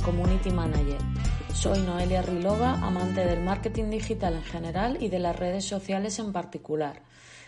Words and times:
community 0.00 0.50
managers. 0.50 1.02
Soy 1.52 1.80
Noelia 1.80 2.22
Rilova, 2.22 2.74
amante 2.74 3.24
del 3.24 3.40
marketing 3.40 3.90
digital 3.90 4.34
en 4.34 4.42
general 4.42 4.98
y 5.00 5.08
de 5.08 5.18
las 5.18 5.36
redes 5.36 5.64
sociales 5.64 6.18
en 6.18 6.32
particular. 6.32 7.02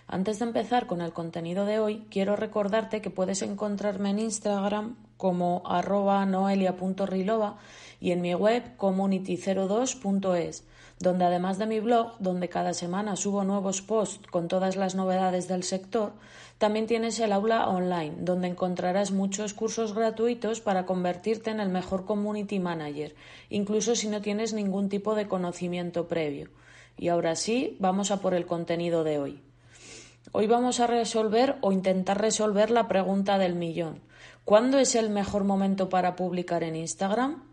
Antes 0.09 0.41
de 0.41 0.47
empezar 0.47 0.87
con 0.87 1.01
el 1.01 1.13
contenido 1.13 1.65
de 1.65 1.79
hoy, 1.79 2.07
quiero 2.11 2.35
recordarte 2.35 3.01
que 3.01 3.11
puedes 3.11 3.43
encontrarme 3.43 4.11
en 4.11 4.19
Instagram 4.19 4.97
como 5.17 5.63
arroba 5.65 6.27
noelia.rilova 6.27 7.59
y 8.01 8.13
en 8.13 8.23
mi 8.23 8.35
web 8.35 8.77
community02.es, 8.79 10.65
donde 10.99 11.25
además 11.25 11.59
de 11.59 11.67
mi 11.67 11.81
blog, 11.81 12.19
donde 12.19 12.49
cada 12.49 12.75
semana 12.75 13.17
subo 13.17 13.45
nuevos 13.45 13.83
posts 13.83 14.27
con 14.29 14.49
todas 14.49 14.77
las 14.77 14.95
novedades 14.95 15.49
del 15.49 15.63
sector, 15.63 16.13
también 16.59 16.87
tienes 16.87 17.19
el 17.21 17.33
aula 17.33 17.69
online, 17.69 18.17
donde 18.19 18.49
encontrarás 18.49 19.11
muchos 19.13 19.55
cursos 19.55 19.95
gratuitos 19.95 20.61
para 20.61 20.85
convertirte 20.85 21.51
en 21.51 21.61
el 21.61 21.69
mejor 21.69 22.05
community 22.05 22.59
manager, 22.59 23.15
incluso 23.49 23.95
si 23.95 24.09
no 24.09 24.21
tienes 24.21 24.53
ningún 24.53 24.89
tipo 24.89 25.15
de 25.15 25.29
conocimiento 25.29 26.07
previo. 26.07 26.51
Y 26.99 27.09
ahora 27.09 27.35
sí, 27.35 27.77
vamos 27.79 28.11
a 28.11 28.21
por 28.21 28.35
el 28.35 28.45
contenido 28.45 29.05
de 29.05 29.19
hoy. 29.19 29.43
Hoy 30.33 30.47
vamos 30.47 30.81
a 30.81 30.87
resolver 30.87 31.57
o 31.63 31.73
intentar 31.73 32.21
resolver 32.21 32.71
la 32.71 32.89
pregunta 32.89 33.39
del 33.39 33.55
millón. 33.55 34.01
¿Cuándo 34.45 34.79
es 34.79 34.95
el 34.95 35.09
mejor 35.09 35.45
momento 35.45 35.89
para 35.89 36.15
publicar 36.15 36.63
en 36.63 36.77
Instagram? 36.77 37.50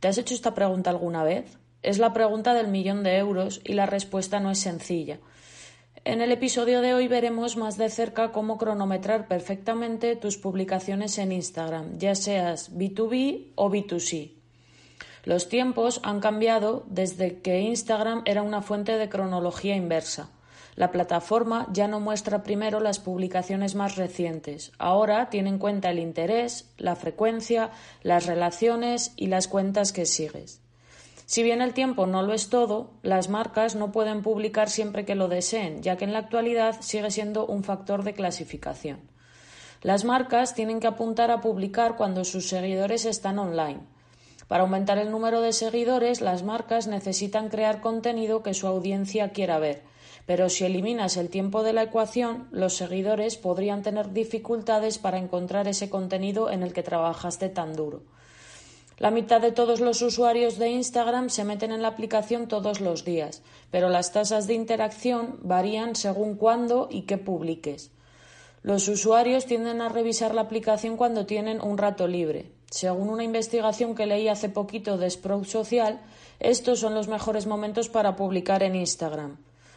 ¿Te 0.00 0.08
has 0.08 0.18
hecho 0.18 0.34
esta 0.34 0.54
pregunta 0.54 0.90
alguna 0.90 1.24
vez? 1.24 1.58
Es 1.82 1.98
la 1.98 2.12
pregunta 2.12 2.52
del 2.54 2.68
millón 2.68 3.02
de 3.02 3.16
euros 3.16 3.60
y 3.64 3.72
la 3.72 3.86
respuesta 3.86 4.40
no 4.40 4.50
es 4.50 4.58
sencilla. 4.58 5.18
En 6.04 6.20
el 6.20 6.30
episodio 6.30 6.82
de 6.82 6.94
hoy 6.94 7.08
veremos 7.08 7.56
más 7.56 7.78
de 7.78 7.88
cerca 7.90 8.30
cómo 8.30 8.58
cronometrar 8.58 9.26
perfectamente 9.26 10.14
tus 10.14 10.36
publicaciones 10.36 11.18
en 11.18 11.32
Instagram, 11.32 11.98
ya 11.98 12.14
seas 12.14 12.72
B2B 12.76 13.52
o 13.56 13.70
B2C. 13.70 14.32
Los 15.24 15.48
tiempos 15.48 16.00
han 16.04 16.20
cambiado 16.20 16.84
desde 16.86 17.40
que 17.40 17.58
Instagram 17.58 18.22
era 18.26 18.42
una 18.42 18.62
fuente 18.62 18.98
de 18.98 19.08
cronología 19.08 19.74
inversa. 19.74 20.30
La 20.76 20.92
plataforma 20.92 21.66
ya 21.72 21.88
no 21.88 22.00
muestra 22.00 22.42
primero 22.42 22.80
las 22.80 22.98
publicaciones 22.98 23.74
más 23.74 23.96
recientes. 23.96 24.72
Ahora 24.78 25.30
tiene 25.30 25.48
en 25.48 25.58
cuenta 25.58 25.90
el 25.90 25.98
interés, 25.98 26.70
la 26.76 26.96
frecuencia, 26.96 27.70
las 28.02 28.26
relaciones 28.26 29.12
y 29.16 29.28
las 29.28 29.48
cuentas 29.48 29.92
que 29.92 30.04
sigues. 30.04 30.60
Si 31.24 31.42
bien 31.42 31.62
el 31.62 31.72
tiempo 31.72 32.06
no 32.06 32.22
lo 32.22 32.34
es 32.34 32.50
todo, 32.50 32.90
las 33.02 33.30
marcas 33.30 33.74
no 33.74 33.90
pueden 33.90 34.22
publicar 34.22 34.68
siempre 34.68 35.06
que 35.06 35.14
lo 35.14 35.28
deseen, 35.28 35.82
ya 35.82 35.96
que 35.96 36.04
en 36.04 36.12
la 36.12 36.20
actualidad 36.20 36.76
sigue 36.80 37.10
siendo 37.10 37.46
un 37.46 37.64
factor 37.64 38.04
de 38.04 38.12
clasificación. 38.12 39.00
Las 39.82 40.04
marcas 40.04 40.54
tienen 40.54 40.78
que 40.78 40.86
apuntar 40.86 41.30
a 41.30 41.40
publicar 41.40 41.96
cuando 41.96 42.24
sus 42.24 42.48
seguidores 42.48 43.06
están 43.06 43.38
online. 43.38 43.80
Para 44.46 44.62
aumentar 44.62 44.98
el 44.98 45.10
número 45.10 45.40
de 45.40 45.52
seguidores, 45.52 46.20
las 46.20 46.42
marcas 46.42 46.86
necesitan 46.86 47.48
crear 47.48 47.80
contenido 47.80 48.42
que 48.42 48.54
su 48.54 48.66
audiencia 48.66 49.30
quiera 49.30 49.58
ver, 49.58 49.82
pero 50.26 50.48
si 50.50 50.64
eliminas 50.64 51.16
el 51.16 51.28
tiempo 51.28 51.62
de 51.62 51.72
la 51.72 51.84
ecuación, 51.84 52.48
los 52.50 52.74
seguidores 52.74 53.36
podrían 53.36 53.82
tener 53.82 54.12
dificultades 54.12 54.98
para 54.98 55.18
encontrar 55.18 55.68
ese 55.68 55.88
contenido 55.88 56.50
en 56.50 56.64
el 56.64 56.72
que 56.72 56.82
trabajaste 56.82 57.48
tan 57.48 57.74
duro. 57.74 58.02
La 58.98 59.10
mitad 59.10 59.40
de 59.40 59.52
todos 59.52 59.80
los 59.80 60.00
usuarios 60.02 60.58
de 60.58 60.70
Instagram 60.70 61.28
se 61.28 61.44
meten 61.44 61.70
en 61.70 61.82
la 61.82 61.88
aplicación 61.88 62.48
todos 62.48 62.80
los 62.80 63.04
días, 63.04 63.42
pero 63.70 63.88
las 63.88 64.12
tasas 64.12 64.46
de 64.46 64.54
interacción 64.54 65.38
varían 65.42 65.94
según 65.94 66.34
cuándo 66.34 66.88
y 66.90 67.02
qué 67.02 67.18
publiques. 67.18 67.90
Los 68.62 68.88
usuarios 68.88 69.46
tienden 69.46 69.80
a 69.80 69.90
revisar 69.90 70.34
la 70.34 70.40
aplicación 70.40 70.96
cuando 70.96 71.24
tienen 71.24 71.60
un 71.60 71.78
rato 71.78 72.08
libre. 72.08 72.50
Según 72.70 73.10
una 73.10 73.22
investigación 73.22 73.94
que 73.94 74.06
leí 74.06 74.28
hace 74.28 74.48
poquito 74.48 74.96
de 74.96 75.08
Sprout 75.08 75.44
Social, 75.44 76.00
estos 76.40 76.80
son 76.80 76.94
los 76.94 77.06
mejores 77.06 77.46
momentos 77.46 77.88
para 77.88 78.16
publicar 78.16 78.64
en 78.64 78.74
Instagram. 78.74 79.36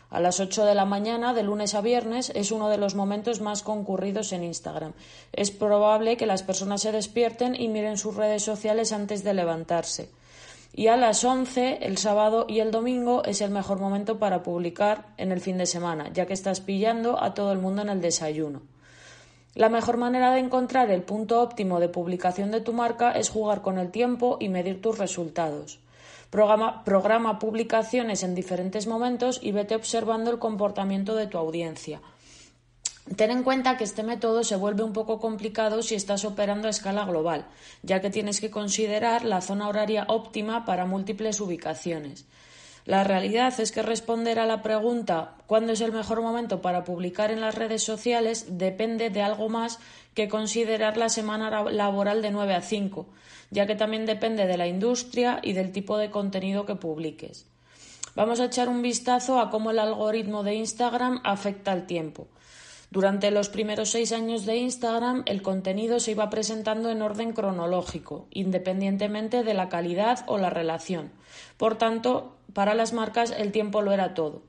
A 0.09 0.19
las 0.19 0.39
8 0.39 0.65
de 0.65 0.73
la 0.73 0.85
mañana, 0.85 1.35
de 1.35 1.43
lunes 1.43 1.75
a 1.75 1.81
viernes, 1.81 2.31
es 2.33 2.51
uno 2.51 2.69
de 2.69 2.77
los 2.77 2.95
momentos 2.95 3.41
más 3.41 3.61
concurridos 3.61 4.33
en 4.33 4.43
Instagram. 4.43 4.93
Es 5.33 5.51
probable 5.51 6.17
que 6.17 6.25
las 6.25 6.41
personas 6.41 6.81
se 6.81 6.91
despierten 6.91 7.53
y 7.53 7.67
miren 7.67 7.97
sus 7.97 8.15
redes 8.15 8.43
sociales 8.43 8.91
antes 8.91 9.23
de 9.23 9.35
levantarse. 9.35 10.09
Y 10.73 10.87
a 10.87 10.97
las 10.97 11.23
11, 11.23 11.79
el 11.81 11.97
sábado 11.97 12.45
y 12.47 12.59
el 12.59 12.71
domingo, 12.71 13.23
es 13.23 13.41
el 13.41 13.51
mejor 13.51 13.79
momento 13.79 14.17
para 14.17 14.41
publicar 14.41 15.05
en 15.17 15.31
el 15.31 15.41
fin 15.41 15.57
de 15.59 15.67
semana, 15.67 16.09
ya 16.11 16.25
que 16.25 16.33
estás 16.33 16.59
pillando 16.59 17.21
a 17.21 17.35
todo 17.35 17.51
el 17.51 17.59
mundo 17.59 17.83
en 17.83 17.89
el 17.89 18.01
desayuno. 18.01 18.61
La 19.53 19.69
mejor 19.69 19.97
manera 19.97 20.31
de 20.31 20.39
encontrar 20.39 20.89
el 20.89 21.03
punto 21.03 21.41
óptimo 21.41 21.79
de 21.79 21.89
publicación 21.89 22.49
de 22.49 22.61
tu 22.61 22.73
marca 22.73 23.11
es 23.11 23.29
jugar 23.29 23.61
con 23.61 23.77
el 23.77 23.91
tiempo 23.91 24.37
y 24.39 24.49
medir 24.49 24.81
tus 24.81 24.97
resultados. 24.97 25.79
Programa, 26.29 27.39
publicaciones 27.39 28.21
en 28.21 28.35
diferentes 28.35 28.85
momentos 28.85 29.39
y 29.41 29.51
vete 29.51 29.75
observando 29.75 30.29
el 30.29 30.37
comportamiento 30.37 31.15
de 31.15 31.25
tu 31.25 31.37
audiencia. 31.37 32.01
Ten 33.15 33.31
en 33.31 33.41
cuenta 33.41 33.77
que 33.77 33.83
este 33.83 34.03
método 34.03 34.43
se 34.43 34.55
vuelve 34.55 34.83
un 34.83 34.93
poco 34.93 35.19
complicado 35.19 35.81
si 35.81 35.95
estás 35.95 36.25
operando 36.25 36.67
a 36.67 36.71
escala 36.71 37.05
global, 37.05 37.47
ya 37.81 38.01
que 38.01 38.11
tienes 38.11 38.39
que 38.39 38.51
considerar 38.51 39.25
la 39.25 39.41
zona 39.41 39.67
horaria 39.67 40.05
óptima 40.07 40.65
para 40.65 40.85
múltiples 40.85 41.41
ubicaciones. 41.41 42.27
La 42.89 43.03
realidad 43.03 43.53
es 43.59 43.71
que 43.71 43.83
responder 43.83 44.39
a 44.39 44.47
la 44.47 44.63
pregunta 44.63 45.35
¿cuándo 45.45 45.73
es 45.73 45.81
el 45.81 45.91
mejor 45.91 46.23
momento 46.23 46.59
para 46.63 46.83
publicar 46.83 47.29
en 47.29 47.39
las 47.39 47.53
redes 47.53 47.83
sociales? 47.83 48.57
depende 48.57 49.11
de 49.11 49.21
algo 49.21 49.47
más 49.47 49.77
que 50.15 50.27
considerar 50.27 50.97
la 50.97 51.09
semana 51.09 51.65
laboral 51.69 52.23
de 52.23 52.31
9 52.31 52.55
a 52.55 52.61
5, 52.63 53.05
ya 53.51 53.67
que 53.67 53.75
también 53.75 54.07
depende 54.07 54.47
de 54.47 54.57
la 54.57 54.65
industria 54.65 55.39
y 55.43 55.53
del 55.53 55.71
tipo 55.71 55.99
de 55.99 56.09
contenido 56.09 56.65
que 56.65 56.73
publiques. 56.73 57.45
Vamos 58.15 58.39
a 58.39 58.45
echar 58.45 58.67
un 58.69 58.81
vistazo 58.81 59.39
a 59.39 59.51
cómo 59.51 59.69
el 59.69 59.77
algoritmo 59.77 60.41
de 60.41 60.55
Instagram 60.55 61.21
afecta 61.23 61.71
al 61.71 61.85
tiempo. 61.85 62.27
Durante 62.91 63.29
los 63.29 63.49
primeros 63.49 63.91
seis 63.91 64.11
años 64.11 64.47
de 64.47 64.57
Instagram, 64.57 65.21
el 65.27 65.43
contenido 65.43 65.99
se 65.99 66.11
iba 66.11 66.31
presentando 66.31 66.89
en 66.89 67.03
orden 67.03 67.33
cronológico, 67.33 68.27
independientemente 68.31 69.43
de 69.43 69.53
la 69.53 69.69
calidad 69.69 70.23
o 70.25 70.39
la 70.39 70.49
relación. 70.49 71.11
Por 71.57 71.77
tanto, 71.77 72.35
para 72.53 72.73
las 72.73 72.93
marcas 72.93 73.29
el 73.29 73.51
tiempo 73.51 73.83
lo 73.83 73.91
era 73.91 74.15
todo. 74.15 74.41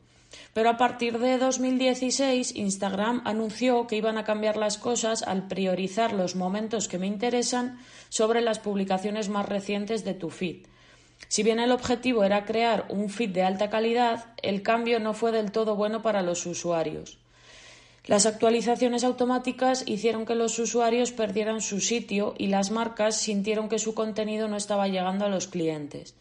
Pero 0.55 0.71
a 0.71 0.79
partir 0.79 1.19
de 1.19 1.37
2016, 1.37 2.57
Instagram 2.57 3.21
anunció 3.27 3.87
que 3.87 3.97
iban 3.97 4.17
a 4.17 4.25
cambiar 4.25 4.57
las 4.57 4.79
cosas 4.79 5.23
al 5.23 5.47
priorizar 5.49 6.15
los 6.15 6.35
momentos 6.35 6.89
que 6.89 6.99
me 6.99 7.07
interesan 7.07 7.79
sobre 8.09 8.41
las 8.41 8.59
publicaciones 8.59 9.29
más 9.29 9.49
recientes 9.49 10.03
de 10.05 10.15
tu 10.15 10.31
feed. 10.31 10.67
Si 11.29 11.43
bien 11.43 11.61
el 11.61 11.73
objetivo 11.73 12.25
era 12.25 12.47
crear 12.47 12.87
un 12.89 13.11
feed 13.11 13.31
de 13.31 13.43
alta 13.43 13.69
calidad, 13.69 14.33
el 14.43 14.63
cambio 14.63 14.99
no 14.99 15.13
fue 15.13 15.31
del 15.31 15.53
todo 15.53 15.77
bueno 15.77 16.01
para 16.01 16.23
los 16.23 16.47
usuarios. 16.47 17.20
Las 18.11 18.27
actualizaciones 18.27 19.05
automáticas 19.05 19.85
hicieron 19.87 20.27
que 20.27 20.35
los 20.35 20.59
usuarios 20.59 21.13
perdieran 21.13 21.61
su 21.61 21.81
sitio 21.81 22.35
y 22.37 22.49
las 22.49 22.73
marcas 22.73 23.15
sintieron 23.15 23.69
que 23.69 23.79
su 23.79 23.95
contenido 23.95 24.49
no 24.49 24.57
estaba 24.57 24.89
llegando 24.89 25.27
a 25.27 25.29
los 25.29 25.47
clientes. 25.47 26.17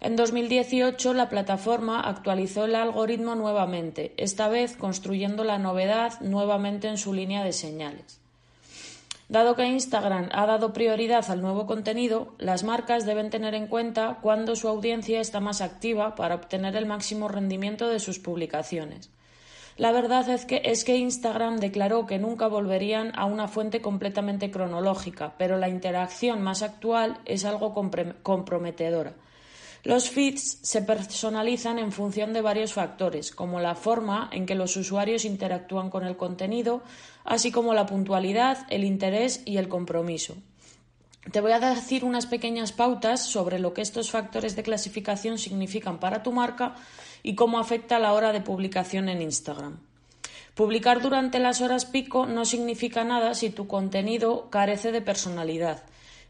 En 0.00 0.14
2018 0.14 1.14
la 1.14 1.28
plataforma 1.28 1.98
actualizó 1.98 2.66
el 2.66 2.76
algoritmo 2.76 3.34
nuevamente, 3.34 4.14
esta 4.18 4.46
vez 4.46 4.76
construyendo 4.76 5.42
la 5.42 5.58
novedad 5.58 6.20
nuevamente 6.20 6.86
en 6.86 6.96
su 6.96 7.12
línea 7.12 7.42
de 7.42 7.52
señales. 7.52 8.20
Dado 9.28 9.56
que 9.56 9.66
Instagram 9.66 10.28
ha 10.30 10.46
dado 10.46 10.72
prioridad 10.72 11.28
al 11.28 11.42
nuevo 11.42 11.66
contenido, 11.66 12.36
las 12.38 12.62
marcas 12.62 13.04
deben 13.04 13.30
tener 13.30 13.54
en 13.54 13.66
cuenta 13.66 14.20
cuándo 14.22 14.54
su 14.54 14.68
audiencia 14.68 15.20
está 15.20 15.40
más 15.40 15.60
activa 15.60 16.14
para 16.14 16.36
obtener 16.36 16.76
el 16.76 16.86
máximo 16.86 17.26
rendimiento 17.26 17.88
de 17.88 17.98
sus 17.98 18.20
publicaciones. 18.20 19.10
La 19.76 19.92
verdad 19.92 20.28
es 20.30 20.46
que, 20.46 20.62
es 20.64 20.84
que 20.84 20.96
Instagram 20.96 21.58
declaró 21.58 22.06
que 22.06 22.18
nunca 22.18 22.46
volverían 22.46 23.12
a 23.14 23.26
una 23.26 23.46
fuente 23.46 23.82
completamente 23.82 24.50
cronológica, 24.50 25.34
pero 25.36 25.58
la 25.58 25.68
interacción 25.68 26.42
más 26.42 26.62
actual 26.62 27.18
es 27.26 27.44
algo 27.44 27.74
comprometedora. 28.22 29.12
Los 29.84 30.08
feeds 30.08 30.60
se 30.62 30.80
personalizan 30.80 31.78
en 31.78 31.92
función 31.92 32.32
de 32.32 32.40
varios 32.40 32.72
factores, 32.72 33.30
como 33.30 33.60
la 33.60 33.74
forma 33.74 34.30
en 34.32 34.46
que 34.46 34.54
los 34.54 34.76
usuarios 34.76 35.26
interactúan 35.26 35.90
con 35.90 36.04
el 36.04 36.16
contenido, 36.16 36.82
así 37.24 37.52
como 37.52 37.74
la 37.74 37.86
puntualidad, 37.86 38.66
el 38.70 38.82
interés 38.82 39.42
y 39.44 39.58
el 39.58 39.68
compromiso. 39.68 40.36
Te 41.32 41.40
voy 41.40 41.50
a 41.50 41.58
decir 41.58 42.04
unas 42.04 42.26
pequeñas 42.26 42.70
pautas 42.70 43.26
sobre 43.26 43.58
lo 43.58 43.74
que 43.74 43.82
estos 43.82 44.10
factores 44.10 44.54
de 44.54 44.62
clasificación 44.62 45.38
significan 45.38 45.98
para 45.98 46.22
tu 46.22 46.30
marca 46.30 46.76
y 47.24 47.34
cómo 47.34 47.58
afecta 47.58 47.98
la 47.98 48.12
hora 48.12 48.32
de 48.32 48.40
publicación 48.40 49.08
en 49.08 49.20
Instagram. 49.22 49.78
Publicar 50.54 51.02
durante 51.02 51.40
las 51.40 51.60
horas 51.60 51.84
pico 51.84 52.26
no 52.26 52.44
significa 52.44 53.02
nada 53.02 53.34
si 53.34 53.50
tu 53.50 53.66
contenido 53.66 54.48
carece 54.50 54.92
de 54.92 55.02
personalidad. 55.02 55.82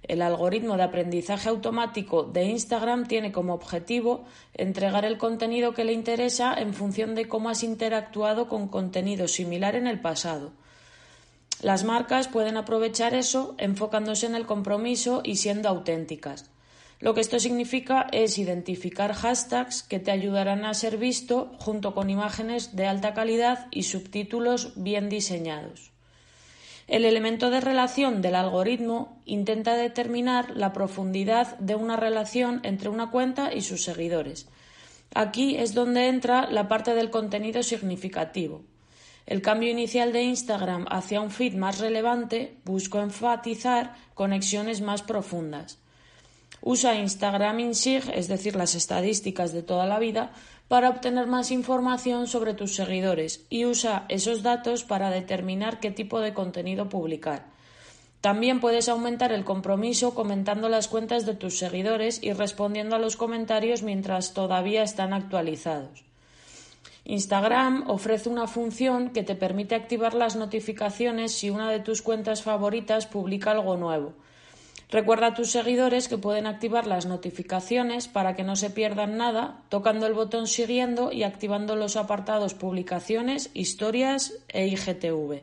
El 0.03 0.23
algoritmo 0.23 0.79
de 0.79 0.85
aprendizaje 0.85 1.51
automático 1.51 2.23
de 2.23 2.45
Instagram 2.45 3.07
tiene 3.07 3.33
como 3.33 3.53
objetivo 3.53 4.25
entregar 4.55 5.05
el 5.05 5.19
contenido 5.19 5.75
que 5.75 5.85
le 5.85 5.93
interesa 5.93 6.55
en 6.55 6.73
función 6.73 7.15
de 7.15 7.29
cómo 7.29 7.51
has 7.51 7.63
interactuado 7.63 8.49
con 8.49 8.69
contenido 8.69 9.29
similar 9.29 9.77
en 9.77 9.87
el 9.87 10.01
pasado. 10.01 10.53
Las 11.63 11.85
marcas 11.85 12.29
pueden 12.29 12.57
aprovechar 12.57 13.15
eso 13.15 13.55
enfocándose 13.59 14.27
en 14.27 14.35
el 14.35 14.47
compromiso 14.47 15.23
y 15.25 15.37
siendo 15.37 15.69
auténticas. 15.69 16.51
Lo 16.99 17.15
que 17.15 17.21
esto 17.21 17.39
significa 17.39 18.07
es 18.13 18.39
identificar 18.39 19.13
hashtags 19.13 19.83
que 19.83 19.99
te 19.99 20.11
ayudarán 20.11 20.65
a 20.65 20.75
ser 20.75 20.97
visto 20.97 21.53
junto 21.59 21.95
con 21.95 22.09
imágenes 22.09 22.75
de 22.75 22.87
alta 22.87 23.13
calidad 23.13 23.69
y 23.71 23.83
subtítulos 23.83 24.73
bien 24.77 25.09
diseñados. 25.09 25.93
El 26.89 27.05
elemento 27.05 27.51
de 27.51 27.61
relación 27.61 28.23
del 28.23 28.37
algoritmo 28.37 29.21
intenta 29.25 29.77
determinar 29.77 30.57
la 30.57 30.73
profundidad 30.73 31.59
de 31.59 31.75
una 31.75 31.97
relación 31.97 32.61
entre 32.63 32.89
una 32.89 33.11
cuenta 33.11 33.53
y 33.53 33.63
sus 33.63 33.83
seguidores. 33.83 34.49
Aquí 35.15 35.57
es 35.57 35.75
donde 35.75 36.09
entra 36.09 36.51
la 36.51 36.69
parte 36.69 36.95
del 36.95 37.11
contenido 37.11 37.63
significativo. 37.63 38.63
El 39.27 39.43
cambio 39.43 39.71
inicial 39.71 40.13
de 40.13 40.23
Instagram 40.23 40.87
hacia 40.89 41.21
un 41.21 41.33
feed 41.33 41.55
más 41.55 41.81
relevante 41.81 42.59
buscó 42.65 43.01
enfatizar 43.01 43.97
conexiones 44.15 44.81
más 44.81 45.03
profundas. 45.03 45.79
Usa 46.63 46.95
Instagram 46.95 47.59
InSig, 47.59 48.09
es 48.15 48.29
decir, 48.29 48.55
las 48.55 48.77
estadísticas 48.77 49.53
de 49.53 49.65
toda 49.65 49.87
la 49.87 49.99
vida, 49.99 50.31
para 50.69 50.91
obtener 50.91 51.27
más 51.27 51.51
información 51.51 52.29
sobre 52.29 52.55
tus 52.55 52.77
seguidores 52.77 53.45
y 53.51 53.65
usa 53.65 54.07
esos 54.09 54.45
datos 54.45 54.85
para 54.85 55.11
determinar 55.11 55.81
qué 55.81 55.91
tipo 55.91 56.21
de 56.21 56.33
contenido 56.33 56.89
publicar. 56.89 57.47
También 58.21 58.61
puedes 58.61 58.89
aumentar 58.89 59.33
el 59.33 59.45
compromiso 59.45 60.15
comentando 60.15 60.69
las 60.69 60.89
cuentas 60.89 61.27
de 61.27 61.35
tus 61.35 61.59
seguidores 61.59 62.23
y 62.23 62.33
respondiendo 62.33 62.97
a 62.97 63.01
los 63.01 63.17
comentarios 63.17 63.83
mientras 63.83 64.35
todavía 64.35 64.83
están 64.83 65.13
actualizados. 65.13 66.06
Instagram 67.09 67.89
ofrece 67.89 68.29
una 68.29 68.49
función 68.49 69.11
que 69.11 69.23
te 69.23 69.37
permite 69.37 69.77
activar 69.77 70.13
las 70.13 70.35
notificaciones 70.35 71.31
si 71.31 71.51
una 71.51 71.71
de 71.71 71.79
tus 71.79 72.03
cuentas 72.03 72.43
favoritas 72.43 73.07
publica 73.07 73.53
algo 73.53 73.77
nuevo. 73.77 74.15
Recuerda 74.91 75.29
a 75.29 75.35
tus 75.35 75.53
seguidores 75.53 76.09
que 76.09 76.19
pueden 76.19 76.49
activar 76.49 76.89
las 76.89 77.07
notificaciones 77.07 78.09
para 78.09 78.35
que 78.35 78.43
no 78.43 78.57
se 78.57 78.71
pierdan 78.71 79.17
nada 79.17 79.63
tocando 79.69 80.09
el 80.09 80.15
botón 80.15 80.49
siguiendo 80.49 81.13
y 81.13 81.23
activando 81.23 81.77
los 81.77 81.95
apartados 81.95 82.55
publicaciones, 82.55 83.51
historias 83.55 84.35
e 84.49 84.67
IGTV. 84.67 85.43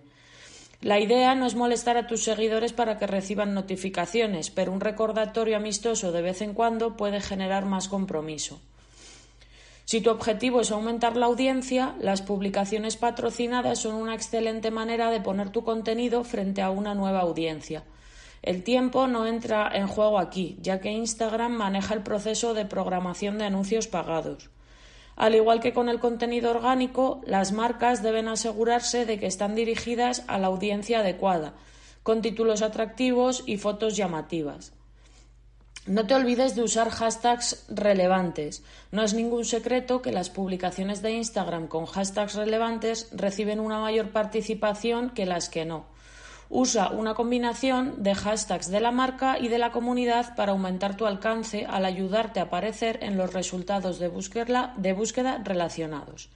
La 0.81 0.99
idea 0.99 1.33
no 1.33 1.45
es 1.45 1.55
molestar 1.55 1.95
a 1.95 2.07
tus 2.07 2.25
seguidores 2.25 2.73
para 2.73 2.97
que 2.97 3.07
reciban 3.07 3.53
notificaciones, 3.53 4.49
pero 4.49 4.73
un 4.73 4.81
recordatorio 4.81 5.55
amistoso 5.55 6.11
de 6.11 6.23
vez 6.23 6.41
en 6.41 6.53
cuando 6.53 6.97
puede 6.97 7.21
generar 7.21 7.63
más 7.63 7.87
compromiso. 7.87 8.59
Si 9.93 10.01
tu 10.01 10.09
objetivo 10.09 10.61
es 10.61 10.71
aumentar 10.71 11.15
la 11.15 11.27
audiencia, 11.27 11.93
las 11.99 12.23
publicaciones 12.23 12.97
patrocinadas 12.97 13.77
son 13.77 13.93
una 13.93 14.15
excelente 14.15 14.71
manera 14.71 15.11
de 15.11 15.21
poner 15.21 15.51
tu 15.51 15.63
contenido 15.63 16.23
frente 16.23 16.63
a 16.63 16.71
una 16.71 16.95
nueva 16.95 17.19
audiencia. 17.19 17.83
El 18.41 18.63
tiempo 18.63 19.05
no 19.05 19.27
entra 19.27 19.69
en 19.71 19.85
juego 19.85 20.17
aquí, 20.17 20.57
ya 20.59 20.79
que 20.79 20.89
Instagram 20.89 21.51
maneja 21.51 21.93
el 21.93 22.01
proceso 22.01 22.55
de 22.55 22.65
programación 22.65 23.37
de 23.37 23.45
anuncios 23.45 23.87
pagados. 23.87 24.49
Al 25.15 25.35
igual 25.35 25.59
que 25.59 25.73
con 25.73 25.89
el 25.89 25.99
contenido 25.99 26.49
orgánico, 26.49 27.21
las 27.27 27.51
marcas 27.51 28.01
deben 28.01 28.29
asegurarse 28.29 29.05
de 29.05 29.19
que 29.19 29.27
están 29.27 29.53
dirigidas 29.53 30.23
a 30.25 30.39
la 30.39 30.47
audiencia 30.47 31.01
adecuada, 31.01 31.53
con 32.01 32.23
títulos 32.23 32.63
atractivos 32.63 33.43
y 33.45 33.57
fotos 33.57 33.95
llamativas. 33.95 34.73
No 35.85 36.07
te 36.07 36.15
olvides 36.15 36.55
de 36.55 36.63
usar 36.63 36.89
hashtags 36.89 37.65
relevantes. 37.67 38.63
No 38.91 39.03
es 39.03 39.13
ningún 39.13 39.43
secreto 39.43 40.01
que 40.01 40.13
las 40.13 40.29
publicaciones 40.29 41.01
de 41.01 41.11
Instagram 41.11 41.67
con 41.67 41.85
hashtags 41.87 42.35
relevantes 42.35 43.09
reciben 43.11 43.59
una 43.59 43.81
mayor 43.81 44.11
participación 44.11 45.09
que 45.09 45.25
las 45.25 45.49
que 45.49 45.65
no. 45.65 45.83
Usa 46.49 46.89
una 46.91 47.15
combinación 47.15 48.01
de 48.01 48.15
hashtags 48.15 48.69
de 48.71 48.79
la 48.79 48.91
marca 48.91 49.37
y 49.37 49.49
de 49.49 49.57
la 49.57 49.73
comunidad 49.73 50.37
para 50.37 50.53
aumentar 50.53 50.95
tu 50.95 51.05
alcance 51.05 51.65
al 51.65 51.83
ayudarte 51.83 52.39
a 52.39 52.43
aparecer 52.43 52.99
en 53.01 53.17
los 53.17 53.33
resultados 53.33 53.99
de 53.99 54.07
búsqueda, 54.07 54.73
de 54.77 54.93
búsqueda 54.93 55.41
relacionados. 55.43 56.29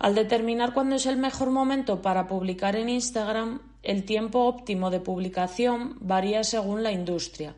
Al 0.00 0.16
determinar 0.16 0.74
cuándo 0.74 0.96
es 0.96 1.06
el 1.06 1.18
mejor 1.18 1.50
momento 1.50 2.02
para 2.02 2.26
publicar 2.26 2.74
en 2.74 2.88
Instagram, 2.88 3.60
el 3.84 4.04
tiempo 4.04 4.40
óptimo 4.40 4.90
de 4.90 4.98
publicación 4.98 5.96
varía 6.00 6.42
según 6.42 6.82
la 6.82 6.90
industria. 6.90 7.54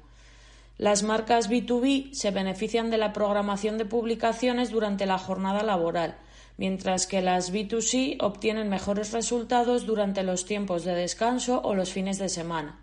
Las 0.78 1.02
marcas 1.02 1.50
B2B 1.50 2.12
se 2.12 2.30
benefician 2.30 2.88
de 2.88 2.98
la 2.98 3.12
programación 3.12 3.78
de 3.78 3.84
publicaciones 3.84 4.70
durante 4.70 5.06
la 5.06 5.18
jornada 5.18 5.64
laboral, 5.64 6.16
mientras 6.56 7.08
que 7.08 7.20
las 7.20 7.52
B2C 7.52 8.18
obtienen 8.20 8.68
mejores 8.68 9.12
resultados 9.12 9.86
durante 9.86 10.22
los 10.22 10.44
tiempos 10.44 10.84
de 10.84 10.94
descanso 10.94 11.60
o 11.64 11.74
los 11.74 11.90
fines 11.90 12.18
de 12.18 12.28
semana. 12.28 12.78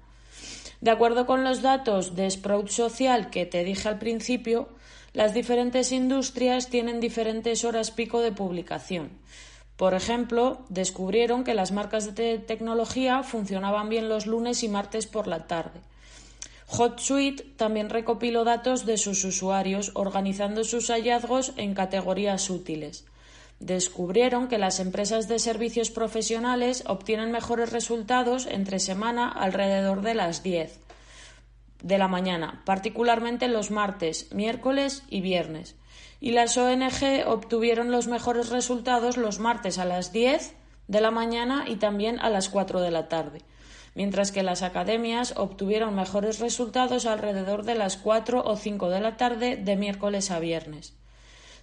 De 0.82 0.92
acuerdo 0.92 1.26
con 1.26 1.46
los 1.46 1.62
datos 1.62 2.18
de 2.18 2.30
Sprout 2.30 2.68
Social 2.68 3.30
que 3.30 3.46
te 3.46 3.64
dije 3.64 3.88
al 3.88 3.98
principio, 3.98 4.68
las 5.14 5.34
diferentes 5.34 5.94
industrias 5.94 6.68
tienen 6.68 7.00
diferentes 7.00 7.64
horas 7.64 7.92
pico 7.92 8.20
de 8.20 8.34
publicación. 8.34 9.12
Por 9.78 9.94
ejemplo, 9.94 10.66
descubrieron 10.68 11.46
que 11.46 11.54
las 11.54 11.72
marcas 11.72 12.14
de 12.14 12.40
tecnología 12.40 13.24
funcionaban 13.24 13.88
bien 13.88 14.10
los 14.10 14.26
lunes 14.26 14.64
y 14.64 14.68
martes 14.68 15.08
por 15.08 15.28
la 15.28 15.48
tarde. 15.48 15.80
HotSuite 16.68 17.44
también 17.58 17.90
recopiló 17.90 18.44
datos 18.44 18.86
de 18.86 18.98
sus 18.98 19.24
usuarios, 19.24 19.92
organizando 19.94 20.64
sus 20.64 20.90
hallazgos 20.90 21.54
en 21.58 21.74
categorías 21.74 22.50
útiles 22.50 23.06
descubrieron 23.60 24.48
que 24.48 24.58
las 24.58 24.80
empresas 24.80 25.28
de 25.28 25.40
servicios 25.40 25.90
profesionales 25.90 26.84
obtienen 26.88 27.32
mejores 27.32 27.72
resultados 27.72 28.48
entre 28.48 28.80
semana 28.80 29.30
alrededor 29.30 30.02
de 30.02 30.14
las 30.14 30.44
10 30.44 30.80
de 31.82 31.98
la 31.98 32.08
mañana, 32.08 32.62
particularmente 32.66 33.48
los 33.48 33.72
martes, 33.72 34.34
miércoles 34.34 35.04
y 35.10 35.22
viernes. 35.22 35.76
Y 36.20 36.32
las 36.32 36.58
ONG 36.58 37.28
obtuvieron 37.28 37.92
los 37.92 38.08
mejores 38.08 38.50
resultados 38.50 39.18
los 39.18 39.40
martes 39.40 39.78
a 39.78 39.86
las 39.86 40.12
10 40.12 40.54
de 40.88 41.02
la 41.02 41.12
mañana 41.12 41.66
y 41.68 41.76
también 41.76 42.20
a 42.20 42.30
las 42.30 42.50
4 42.50 42.82
de 42.82 42.92
la 42.92 43.08
tarde, 43.08 43.42
mientras 43.96 44.32
que 44.32 44.44
las 44.44 44.62
academias 44.62 45.34
obtuvieron 45.38 45.96
mejores 45.96 46.40
resultados 46.40 47.06
alrededor 47.06 47.64
de 47.64 47.76
las 47.76 47.98
4 47.98 48.44
o 48.46 48.56
5 48.56 48.90
de 48.90 49.00
la 49.00 49.18
tarde 49.18 49.56
de 49.58 49.76
miércoles 49.76 50.30
a 50.30 50.40
viernes. 50.40 50.94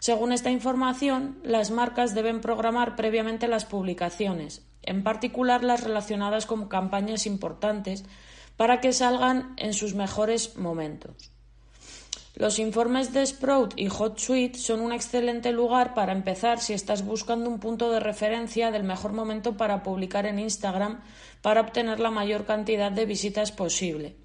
Según 0.00 0.32
esta 0.32 0.50
información, 0.50 1.38
las 1.44 1.70
marcas 1.70 2.14
deben 2.14 2.40
programar 2.40 2.96
previamente 2.96 3.46
las 3.46 3.64
publicaciones, 3.64 4.66
en 4.82 5.04
particular 5.04 5.62
las 5.62 5.84
relacionadas 5.84 6.46
con 6.46 6.66
campañas 6.68 7.26
importantes, 7.26 8.04
para 8.56 8.80
que 8.80 8.92
salgan 8.92 9.54
en 9.56 9.74
sus 9.74 9.94
mejores 9.94 10.56
momentos. 10.56 11.30
Los 12.34 12.58
informes 12.58 13.12
de 13.12 13.26
Sprout 13.26 13.74
y 13.76 13.88
HotSuite 13.88 14.58
son 14.58 14.80
un 14.80 14.92
excelente 14.92 15.52
lugar 15.52 15.92
para 15.92 16.12
empezar 16.12 16.60
si 16.60 16.72
estás 16.72 17.04
buscando 17.04 17.50
un 17.50 17.60
punto 17.60 17.92
de 17.92 18.00
referencia 18.00 18.70
del 18.70 18.84
mejor 18.84 19.12
momento 19.12 19.56
para 19.58 19.82
publicar 19.82 20.24
en 20.24 20.38
Instagram 20.38 21.00
para 21.42 21.60
obtener 21.60 22.00
la 22.00 22.10
mayor 22.10 22.46
cantidad 22.46 22.90
de 22.90 23.04
visitas 23.04 23.52
posible. 23.52 24.16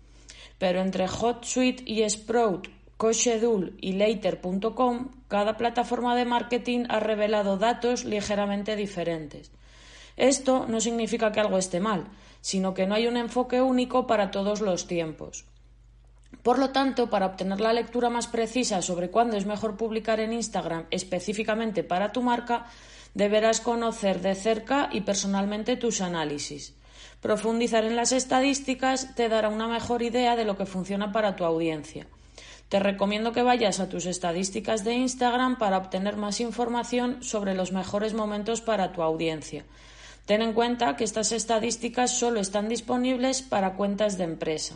Pero 0.58 0.80
entre 0.80 1.08
HotSuite 1.08 1.84
y 1.86 2.10
Sprout 2.10 2.70
CoSchedule 2.98 3.74
y 3.80 3.94
Later.com, 3.94 5.10
cada 5.28 5.56
plataforma 5.56 6.16
de 6.16 6.26
marketing 6.26 6.86
ha 6.90 7.00
revelado 7.00 7.58
datos 7.58 8.06
ligeramente 8.06 8.76
diferentes. 8.76 9.52
Esto 10.16 10.66
no 10.68 10.82
significa 10.82 11.32
que 11.32 11.40
algo 11.40 11.60
esté 11.60 11.80
mal, 11.80 12.06
sino 12.42 12.74
que 12.74 12.88
no 12.88 12.96
hay 12.96 13.06
un 13.06 13.18
enfoque 13.18 13.62
único 13.62 14.08
para 14.08 14.32
todos 14.32 14.62
los 14.62 14.88
tiempos. 14.88 15.46
Por 16.44 16.60
lo 16.60 16.70
tanto, 16.70 17.10
para 17.10 17.26
obtener 17.26 17.60
la 17.60 17.74
lectura 17.74 18.10
más 18.10 18.28
precisa 18.28 18.82
sobre 18.82 19.10
cuándo 19.10 19.38
es 19.38 19.46
mejor 19.46 19.78
publicar 19.78 20.20
en 20.20 20.34
Instagram 20.34 20.86
específicamente 20.92 21.84
para 21.84 22.12
tu 22.12 22.22
marca, 22.22 22.68
deberás 23.14 23.62
conocer 23.62 24.22
de 24.22 24.36
cerca 24.36 24.90
y 24.92 25.02
personalmente 25.02 25.76
tus 25.76 26.02
análisis. 26.02 26.74
Profundizar 27.22 27.84
en 27.84 27.96
las 27.96 28.12
estadísticas 28.12 29.16
te 29.16 29.28
dará 29.28 29.50
una 29.50 29.68
mejor 29.68 30.04
idea 30.04 30.36
de 30.36 30.46
lo 30.46 30.56
que 30.56 30.66
funciona 30.66 31.12
para 31.12 31.36
tu 31.36 31.44
audiencia. 31.44 32.08
Te 32.70 32.80
recomiendo 32.80 33.32
que 33.32 33.44
vayas 33.44 33.80
a 33.80 33.90
tus 33.90 34.06
estadísticas 34.06 34.84
de 34.84 34.94
Instagram 34.94 35.58
para 35.58 35.78
obtener 35.78 36.18
más 36.18 36.42
información 36.42 37.24
sobre 37.24 37.56
los 37.56 37.72
mejores 37.72 38.14
momentos 38.14 38.62
para 38.62 38.92
tu 38.92 39.02
audiencia. 39.02 39.66
Ten 40.26 40.42
en 40.42 40.54
cuenta 40.54 40.98
que 40.98 41.06
estas 41.06 41.32
estadísticas 41.32 42.12
solo 42.12 42.42
están 42.42 42.68
disponibles 42.68 43.42
para 43.42 43.76
cuentas 43.76 44.18
de 44.18 44.26
empresa. 44.26 44.76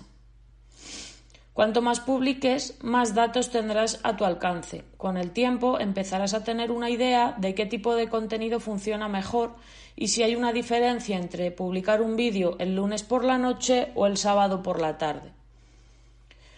Cuanto 1.53 1.81
más 1.81 1.99
publiques, 1.99 2.77
más 2.81 3.13
datos 3.13 3.49
tendrás 3.49 3.99
a 4.03 4.15
tu 4.15 4.23
alcance. 4.23 4.85
Con 4.95 5.17
el 5.17 5.31
tiempo 5.31 5.79
empezarás 5.79 6.33
a 6.33 6.45
tener 6.45 6.71
una 6.71 6.89
idea 6.89 7.35
de 7.37 7.53
qué 7.55 7.65
tipo 7.65 7.95
de 7.95 8.07
contenido 8.07 8.61
funciona 8.61 9.09
mejor 9.09 9.55
y 9.97 10.07
si 10.07 10.23
hay 10.23 10.35
una 10.35 10.53
diferencia 10.53 11.17
entre 11.17 11.51
publicar 11.51 12.01
un 12.01 12.15
vídeo 12.15 12.55
el 12.59 12.75
lunes 12.75 13.03
por 13.03 13.25
la 13.25 13.37
noche 13.37 13.91
o 13.95 14.07
el 14.07 14.15
sábado 14.15 14.63
por 14.63 14.79
la 14.79 14.97
tarde. 14.97 15.33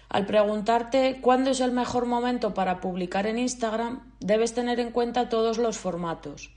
Al 0.09 0.27
preguntarte 0.27 1.17
cuándo 1.21 1.49
es 1.49 1.59
el 1.59 1.71
mejor 1.71 2.05
momento 2.05 2.53
para 2.53 2.79
publicar 2.79 3.25
en 3.25 3.39
Instagram, 3.39 4.13
debes 4.19 4.53
tener 4.53 4.79
en 4.79 4.91
cuenta 4.91 5.27
todos 5.27 5.57
los 5.57 5.79
formatos. 5.79 6.51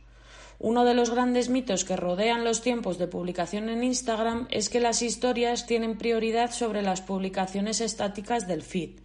Uno 0.59 0.87
de 0.87 0.95
los 0.95 1.11
grandes 1.11 1.51
mitos 1.51 1.85
que 1.85 1.97
rodean 1.97 2.43
los 2.43 2.63
tiempos 2.63 2.97
de 2.97 3.07
publicación 3.07 3.69
en 3.69 3.85
Instagram 3.85 4.49
es 4.51 4.71
que 4.71 4.81
las 4.81 5.03
historias 5.03 5.67
tienen 5.67 5.99
prioridad 5.99 6.51
sobre 6.51 6.81
las 6.81 7.03
publicaciones 7.03 7.83
estáticas 7.83 8.49
del 8.49 8.63
feed. 8.63 9.01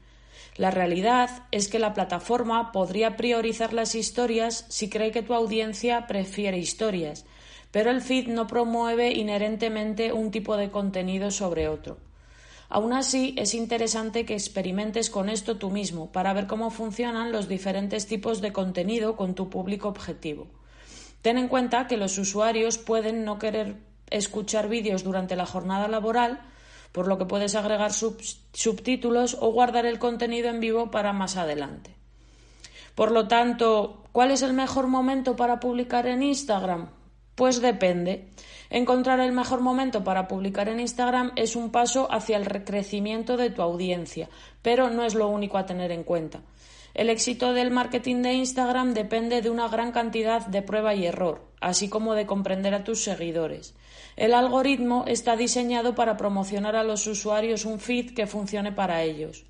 La 0.55 0.71
realidad 0.71 1.43
es 1.51 1.67
que 1.67 1.79
la 1.79 1.93
plataforma 1.93 2.71
podría 2.71 3.17
priorizar 3.17 3.73
las 3.73 3.95
historias 3.95 4.65
si 4.69 4.89
cree 4.89 5.11
que 5.11 5.23
tu 5.23 5.33
audiencia 5.33 6.07
prefiere 6.07 6.57
historias, 6.57 7.25
pero 7.71 7.91
el 7.91 8.01
feed 8.01 8.27
no 8.27 8.47
promueve 8.47 9.11
inherentemente 9.11 10.13
un 10.13 10.31
tipo 10.31 10.55
de 10.55 10.69
contenido 10.69 11.31
sobre 11.31 11.67
otro. 11.67 11.97
Aún 12.69 12.93
así, 12.93 13.35
es 13.37 13.53
interesante 13.53 14.25
que 14.25 14.33
experimentes 14.33 15.09
con 15.09 15.27
esto 15.27 15.57
tú 15.57 15.69
mismo 15.69 16.13
para 16.13 16.31
ver 16.31 16.47
cómo 16.47 16.69
funcionan 16.69 17.33
los 17.33 17.49
diferentes 17.49 18.07
tipos 18.07 18.39
de 18.39 18.53
contenido 18.53 19.17
con 19.17 19.35
tu 19.35 19.49
público 19.49 19.89
objetivo. 19.89 20.47
Ten 21.21 21.37
en 21.37 21.47
cuenta 21.47 21.87
que 21.87 21.97
los 21.97 22.17
usuarios 22.17 22.77
pueden 22.77 23.25
no 23.25 23.37
querer 23.37 23.77
escuchar 24.09 24.67
vídeos 24.67 25.03
durante 25.03 25.35
la 25.35 25.45
jornada 25.45 25.87
laboral, 25.87 26.41
por 26.91 27.07
lo 27.07 27.17
que 27.17 27.25
puedes 27.25 27.55
agregar 27.55 27.91
subtítulos 27.93 29.37
o 29.39 29.51
guardar 29.51 29.85
el 29.85 29.99
contenido 29.99 30.49
en 30.49 30.59
vivo 30.59 30.91
para 30.91 31.13
más 31.13 31.37
adelante. 31.37 31.95
Por 32.95 33.11
lo 33.11 33.27
tanto, 33.27 34.03
¿cuál 34.11 34.31
es 34.31 34.41
el 34.41 34.53
mejor 34.53 34.87
momento 34.87 35.35
para 35.35 35.59
publicar 35.59 36.07
en 36.07 36.23
Instagram? 36.23 36.89
Pues 37.35 37.61
depende. 37.61 38.27
Encontrar 38.69 39.19
el 39.21 39.31
mejor 39.31 39.61
momento 39.61 40.03
para 40.03 40.27
publicar 40.27 40.67
en 40.67 40.79
Instagram 40.79 41.31
es 41.35 41.55
un 41.55 41.71
paso 41.71 42.11
hacia 42.11 42.37
el 42.37 42.47
crecimiento 42.65 43.37
de 43.37 43.49
tu 43.49 43.61
audiencia, 43.61 44.29
pero 44.61 44.89
no 44.89 45.03
es 45.03 45.15
lo 45.15 45.29
único 45.29 45.57
a 45.57 45.65
tener 45.65 45.91
en 45.91 46.03
cuenta. 46.03 46.41
El 46.93 47.09
éxito 47.09 47.53
del 47.53 47.71
marketing 47.71 48.21
de 48.21 48.33
Instagram 48.33 48.93
depende 48.93 49.41
de 49.41 49.49
una 49.49 49.67
gran 49.69 49.91
cantidad 49.91 50.45
de 50.45 50.61
prueba 50.61 50.93
y 50.93 51.05
error, 51.05 51.45
así 51.61 51.87
como 51.87 52.15
de 52.15 52.25
comprender 52.25 52.73
a 52.73 52.83
tus 52.83 53.03
seguidores. 53.03 53.75
El 54.17 54.33
algoritmo 54.33 55.05
está 55.07 55.37
diseñado 55.37 55.95
para 55.95 56.17
promocionar 56.17 56.75
a 56.75 56.83
los 56.83 57.07
usuarios 57.07 57.65
un 57.65 57.79
feed 57.79 58.13
que 58.13 58.27
funcione 58.27 58.71
para 58.73 59.03
ellos. 59.03 59.45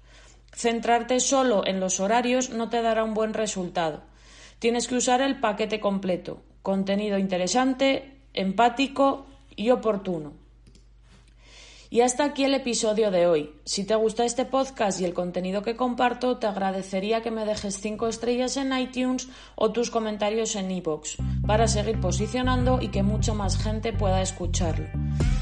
Centrarte 0.53 1.19
solo 1.19 1.65
en 1.65 1.79
los 1.79 1.99
horarios 1.99 2.51
no 2.51 2.69
te 2.69 2.81
dará 2.81 3.03
un 3.03 3.13
buen 3.13 3.33
resultado. 3.33 4.03
Tienes 4.59 4.87
que 4.87 4.95
usar 4.95 5.21
el 5.21 5.39
paquete 5.39 5.79
completo, 5.79 6.43
contenido 6.61 7.17
interesante, 7.17 8.19
empático 8.33 9.25
y 9.55 9.71
oportuno. 9.71 10.40
Y 11.93 11.99
hasta 11.99 12.23
aquí 12.23 12.45
el 12.45 12.53
episodio 12.53 13.11
de 13.11 13.27
hoy. 13.27 13.51
Si 13.65 13.83
te 13.83 13.95
gusta 13.95 14.23
este 14.23 14.45
podcast 14.45 15.01
y 15.01 15.03
el 15.03 15.13
contenido 15.13 15.61
que 15.61 15.75
comparto, 15.75 16.37
te 16.37 16.47
agradecería 16.47 17.21
que 17.21 17.31
me 17.31 17.43
dejes 17.43 17.81
5 17.81 18.07
estrellas 18.07 18.55
en 18.55 18.71
iTunes 18.71 19.27
o 19.55 19.73
tus 19.73 19.89
comentarios 19.89 20.55
en 20.55 20.71
iVoox 20.71 21.17
para 21.45 21.67
seguir 21.67 21.99
posicionando 21.99 22.79
y 22.81 22.87
que 22.87 23.03
mucha 23.03 23.33
más 23.33 23.61
gente 23.61 23.91
pueda 23.91 24.21
escucharlo. 24.21 24.85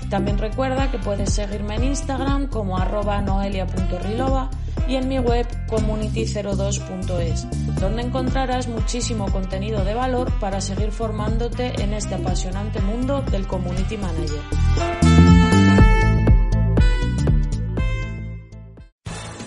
También 0.09 0.39
recuerda 0.39 0.89
que 0.89 0.97
puedes 0.97 1.31
seguirme 1.31 1.75
en 1.75 1.83
Instagram 1.83 2.47
como 2.47 2.79
arroba 2.79 3.21
noelia.rilova 3.21 4.49
y 4.87 4.95
en 4.95 5.07
mi 5.07 5.19
web 5.19 5.45
community02.es, 5.67 7.79
donde 7.79 8.01
encontrarás 8.01 8.67
muchísimo 8.67 9.31
contenido 9.31 9.85
de 9.85 9.93
valor 9.93 10.31
para 10.39 10.61
seguir 10.61 10.89
formándote 10.89 11.79
en 11.79 11.93
este 11.93 12.15
apasionante 12.15 12.81
mundo 12.81 13.21
del 13.21 13.45
Community 13.45 13.97
Manager. 13.97 15.08